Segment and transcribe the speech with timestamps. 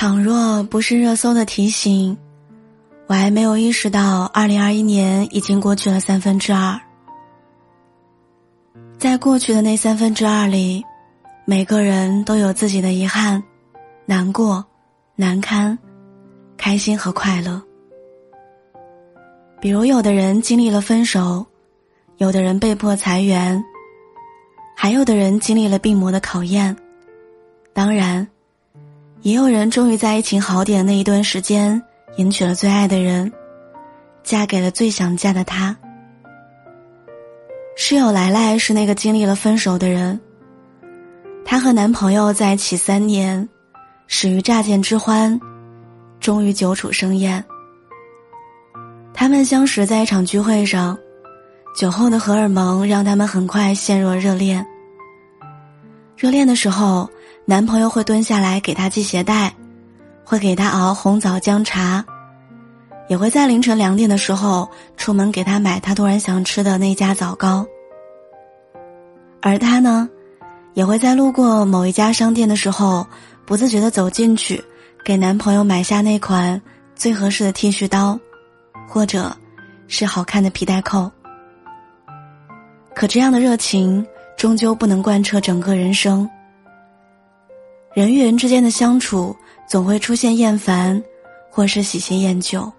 [0.00, 2.16] 倘若不是热搜的提醒，
[3.06, 6.80] 我还没有意识到，二零二一年已经过去了三分之二。
[8.98, 10.82] 在过去的那三分之二里，
[11.44, 13.42] 每个人都有自己的遗憾、
[14.06, 14.64] 难过、
[15.16, 15.78] 难堪、
[16.56, 17.62] 开心和快乐。
[19.60, 21.44] 比如，有的人经历了分手，
[22.16, 23.62] 有的人被迫裁员，
[24.74, 26.74] 还有的人经历了病魔的考验。
[27.74, 28.26] 当然。
[29.22, 31.82] 也有人终于在爱情好点的那一段时间，
[32.16, 33.30] 迎娶了最爱的人，
[34.22, 35.76] 嫁给了最想嫁的他。
[37.76, 40.18] 室友来来是那个经历了分手的人，
[41.44, 43.46] 她和男朋友在一起三年，
[44.06, 45.38] 始于乍见之欢，
[46.18, 47.44] 终于久处生厌。
[49.12, 50.98] 他们相识在一场聚会上，
[51.76, 54.66] 酒后的荷尔蒙让他们很快陷入了热恋。
[56.16, 57.06] 热恋的时候。
[57.44, 59.54] 男朋友会蹲下来给她系鞋带，
[60.24, 62.04] 会给她熬红枣姜茶，
[63.08, 67.66] 也会在凌晨两点的时候出门给她买她突然想吃的那家枣糕。
[69.42, 70.08] 而他呢，
[70.74, 73.06] 也会在路过某一家商店的时候，
[73.46, 74.62] 不自觉的走进去，
[75.02, 76.60] 给男朋友买下那款
[76.94, 78.20] 最合适的剃须刀，
[78.86, 79.34] 或者，
[79.88, 81.10] 是好看的皮带扣。
[82.94, 86.28] 可这样的热情终究不能贯彻整个人生。
[87.92, 89.34] 人与人之间的相处，
[89.66, 91.02] 总会出现厌烦，
[91.50, 92.72] 或是喜新厌旧。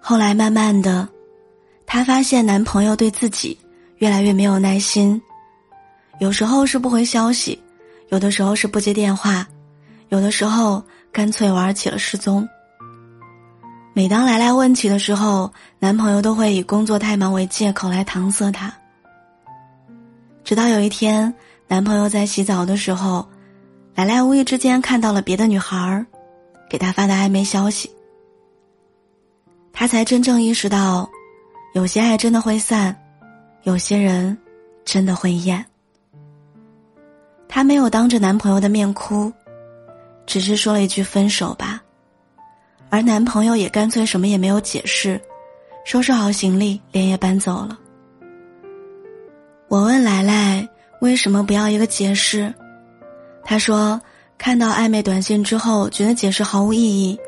[0.00, 1.08] 后来慢慢的，
[1.86, 3.58] 她发现男朋友对自己
[3.96, 5.20] 越来越没有耐心，
[6.20, 7.60] 有时候是不回消息，
[8.10, 9.44] 有的时候是不接电话，
[10.10, 12.48] 有的时候干脆玩起了失踪。
[13.94, 18.72] 每当来来问起的时候，男朋友都会以工作太忙为借口来搪塞她。
[20.44, 21.34] 直到有一天，
[21.68, 23.28] 男朋友在洗澡的时候，
[23.94, 26.06] 来来无意之间看到了别的女孩儿
[26.70, 27.90] 给他发的暧昧消息，
[29.74, 31.08] 他才真正意识到，
[31.74, 32.96] 有些爱真的会散，
[33.64, 34.36] 有些人
[34.86, 35.64] 真的会厌。
[37.46, 39.30] 他没有当着男朋友的面哭，
[40.24, 41.71] 只是说了一句分手吧。
[42.92, 45.18] 而男朋友也干脆什么也没有解释，
[45.82, 47.78] 收拾好行李连夜搬走了。
[49.66, 50.68] 我问来来
[51.00, 52.52] 为什么不要一个解释，
[53.42, 53.98] 他说
[54.36, 57.18] 看到暧昧短信之后觉得解释毫无意义，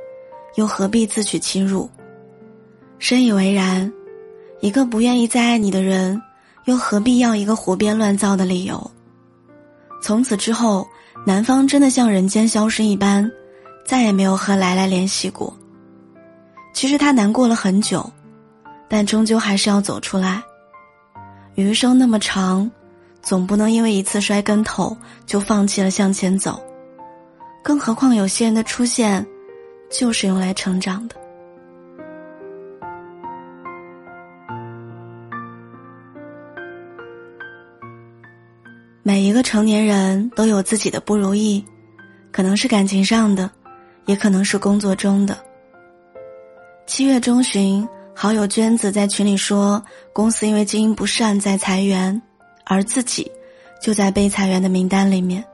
[0.56, 1.88] 又何必自取其辱？
[2.98, 3.90] 深以为然，
[4.60, 6.20] 一个不愿意再爱你的人，
[6.66, 8.90] 又何必要一个胡编乱造的理由？
[10.02, 10.86] 从此之后，
[11.24, 13.32] 男方真的像人间消失一般。
[13.84, 15.54] 再也没有和来来联系过。
[16.72, 18.10] 其实他难过了很久，
[18.88, 20.42] 但终究还是要走出来。
[21.54, 22.68] 余生那么长，
[23.22, 26.60] 总不能因为一次摔跟头就放弃了向前走。
[27.62, 29.24] 更何况有些人的出现，
[29.90, 31.14] 就是用来成长的。
[39.02, 41.64] 每一个成年人都有自己的不如意，
[42.32, 43.50] 可能是感情上的。
[44.06, 45.38] 也可能是工作中的。
[46.86, 49.82] 七月中旬，好友娟子在群里说，
[50.12, 52.20] 公司因为经营不善在裁员，
[52.64, 53.30] 而自己
[53.80, 55.44] 就在被裁员的名单里面。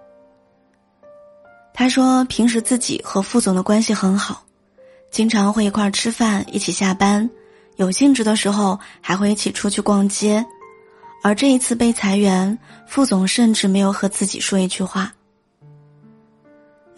[1.72, 4.42] 他说，平时自己和副总的关系很好，
[5.10, 7.28] 经常会一块儿吃饭，一起下班，
[7.76, 10.44] 有兴致的时候还会一起出去逛街。
[11.22, 15.12] 而这一次被裁员，副总甚至没有和自己说一句话。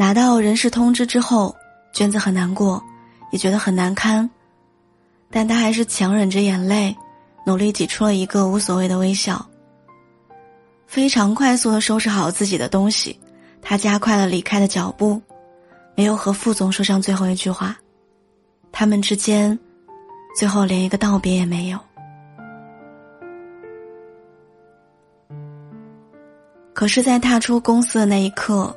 [0.03, 1.55] 拿到人事通知之后，
[1.93, 2.83] 娟子很难过，
[3.31, 4.29] 也觉得很难堪，
[5.31, 6.93] 但她还是强忍着眼泪，
[7.47, 9.47] 努力挤出了一个无所谓的微笑。
[10.89, 13.17] 非常快速的收拾好自己的东西，
[13.63, 15.23] 她加快了离开的脚步，
[15.95, 17.77] 没有和副总说上最后一句话，
[18.72, 19.57] 他们之间，
[20.37, 21.78] 最后连一个道别也没有。
[26.72, 28.77] 可是，在踏出公司的那一刻。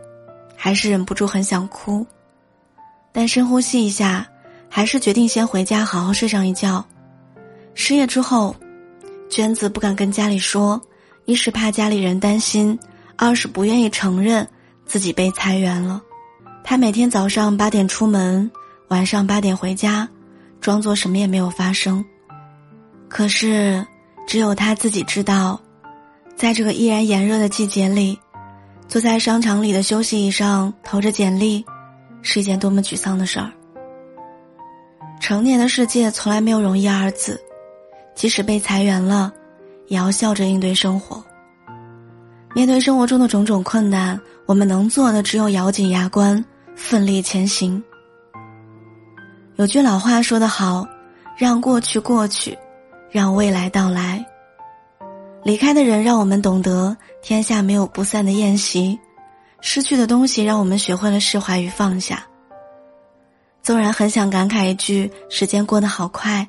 [0.65, 2.03] 还是忍不住很想哭，
[3.11, 4.25] 但深呼吸一下，
[4.67, 6.83] 还是决定先回家好好睡上一觉。
[7.75, 8.55] 失业之后，
[9.29, 10.81] 娟子不敢跟家里说，
[11.25, 12.79] 一是怕家里人担心，
[13.15, 14.47] 二是不愿意承认
[14.87, 16.01] 自己被裁员了。
[16.63, 18.49] 她每天早上八点出门，
[18.87, 20.09] 晚上八点回家，
[20.59, 22.03] 装作什么也没有发生。
[23.07, 23.85] 可是，
[24.25, 25.61] 只有她自己知道，
[26.35, 28.17] 在这个依然炎热的季节里。
[28.87, 31.65] 坐在商场里的休息椅上投着简历，
[32.21, 33.51] 是一件多么沮丧的事儿。
[35.19, 37.41] 成年的世界从来没有容易二字，
[38.13, 39.33] 即使被裁员了，
[39.87, 41.23] 也要笑着应对生活。
[42.53, 46.43] 面对生活中的种种困难，我们能做的只有咬紧牙关，
[46.75, 47.83] 奋力前行。
[49.55, 50.87] 有句老话说得好
[51.35, 52.57] ：“让过去过去，
[53.09, 54.23] 让未来到来。”
[55.43, 56.95] 离开的人让我们懂得
[57.27, 58.99] 天下没有不散的宴席，
[59.59, 62.23] 失去的东西让我们学会了释怀与放下。
[63.63, 66.47] 纵然很想感慨一句“时间过得好快”，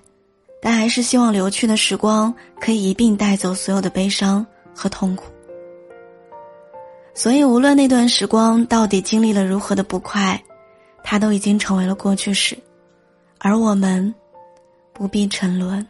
[0.61, 5.33] 但还是希望流去的时光可以一并带走所有的悲伤和痛苦。
[7.15, 10.39] 所以，无论那段时光到底经历了如何的不快，
[11.03, 12.55] 它都已经成为了过去式，
[13.39, 14.15] 而我们
[14.93, 15.87] 不必沉沦。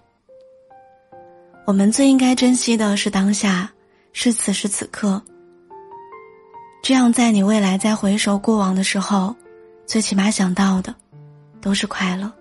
[1.64, 3.68] 我们最应该珍惜的是当下，
[4.18, 5.20] 是此时此刻。
[6.82, 9.36] 这样，在你未来再回首过往的时候，
[9.84, 10.94] 最起码想到的
[11.60, 12.32] 都是快乐。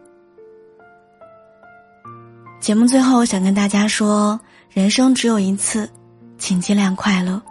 [2.61, 4.39] 节目最后想跟大家说：
[4.69, 5.89] 人生只有一次，
[6.37, 7.41] 请尽量快乐。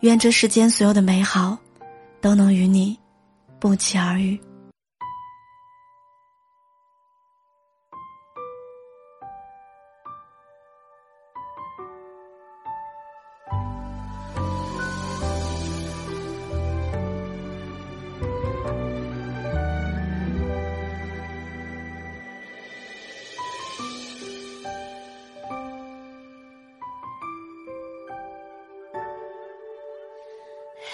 [0.00, 1.58] 愿这世间所有的美好，
[2.20, 2.96] 都能与你
[3.58, 4.40] 不期而遇。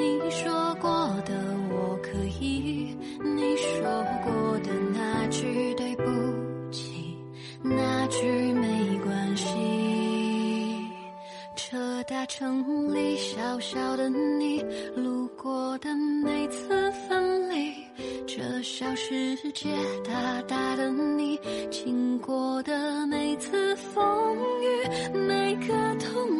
[0.00, 0.50] 你说
[0.80, 0.90] 过
[1.26, 1.34] 的
[1.70, 3.82] 我可以，你说
[4.24, 6.02] 过的那句对不
[6.72, 7.18] 起，
[7.62, 8.24] 那句
[8.54, 9.46] 没关系。
[11.54, 14.64] 这大城里小小的你，
[14.96, 15.94] 路过的
[16.24, 17.74] 每次分离，
[18.26, 19.68] 这小世界
[20.02, 21.38] 大大的你，
[21.70, 26.39] 经过的每次风雨，每个痛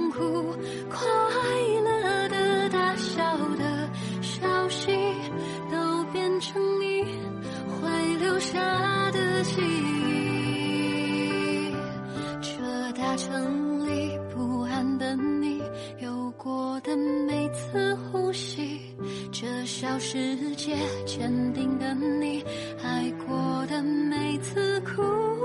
[19.80, 22.44] 小世界坚定的你，
[22.82, 25.00] 爱过的每次哭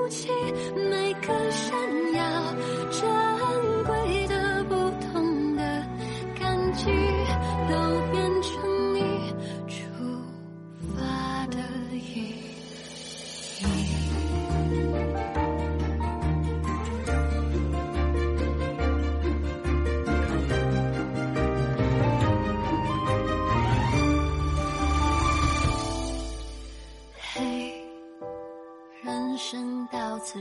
[0.09, 0.27] 泣，
[0.75, 1.73] 每个闪
[2.13, 2.53] 耀
[2.91, 2.99] 珍
[3.85, 4.75] 贵的不
[5.07, 5.63] 同的
[6.37, 6.91] 感激，
[7.69, 7.75] 都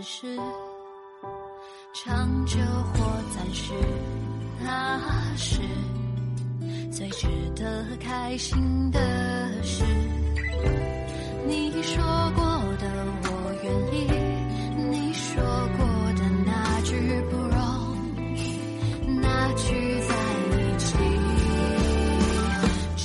[0.06, 0.36] 是
[1.94, 2.58] 长久
[2.92, 3.00] 或
[3.34, 3.72] 暂时
[4.62, 5.00] 那
[5.34, 5.62] 是
[6.92, 9.00] 最值得开心的
[9.62, 9.82] 事。
[11.46, 12.04] 你说
[12.36, 12.44] 过
[12.76, 12.86] 的
[13.22, 13.28] 我
[13.62, 14.06] 愿意
[14.90, 16.94] 你说过的那句
[17.30, 17.56] 不容
[18.36, 18.58] 易
[19.22, 20.14] 那句在
[20.52, 20.84] 一起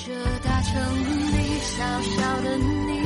[0.03, 0.13] 这
[0.43, 0.73] 大城
[1.31, 2.98] 里小小的你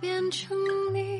[0.00, 0.56] 变成
[0.94, 1.17] 你。